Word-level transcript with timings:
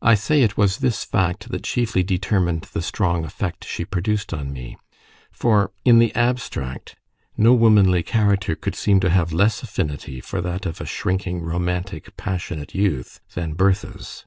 I 0.00 0.14
say 0.14 0.40
it 0.40 0.56
was 0.56 0.78
this 0.78 1.04
fact 1.04 1.50
that 1.50 1.62
chiefly 1.64 2.02
determined 2.02 2.62
the 2.72 2.80
strong 2.80 3.22
effect 3.26 3.66
she 3.66 3.84
produced 3.84 4.32
on 4.32 4.50
me: 4.50 4.78
for, 5.30 5.72
in 5.84 5.98
the 5.98 6.14
abstract, 6.14 6.96
no 7.36 7.52
womanly 7.52 8.02
character 8.02 8.54
could 8.56 8.74
seem 8.74 8.98
to 9.00 9.10
have 9.10 9.34
less 9.34 9.62
affinity 9.62 10.22
for 10.22 10.40
that 10.40 10.64
of 10.64 10.80
a 10.80 10.86
shrinking, 10.86 11.42
romantic, 11.42 12.16
passionate 12.16 12.74
youth 12.74 13.20
than 13.34 13.52
Bertha's. 13.52 14.24